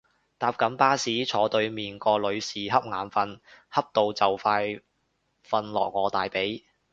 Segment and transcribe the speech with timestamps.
[0.39, 3.39] 搭緊巴士，坐對面個女士恰眼瞓
[3.71, 4.81] 恰到就快
[5.47, 6.63] 瞓落我大髀